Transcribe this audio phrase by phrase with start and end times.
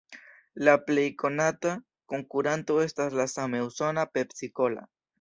[0.67, 1.75] La plej konata
[2.15, 4.91] konkuranto estas la same usona "Pepsi-Cola".